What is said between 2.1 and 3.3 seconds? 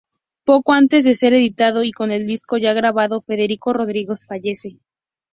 disco ya grabado,